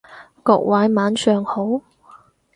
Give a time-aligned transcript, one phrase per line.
[0.41, 1.81] 各位晚上好